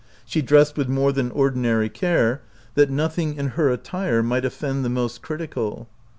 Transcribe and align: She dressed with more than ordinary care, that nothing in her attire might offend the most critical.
She 0.25 0.41
dressed 0.41 0.77
with 0.77 0.87
more 0.89 1.11
than 1.11 1.29
ordinary 1.29 1.87
care, 1.87 2.41
that 2.73 2.89
nothing 2.89 3.35
in 3.35 3.49
her 3.49 3.69
attire 3.69 4.23
might 4.23 4.45
offend 4.45 4.83
the 4.83 4.89
most 4.89 5.21
critical. 5.21 5.89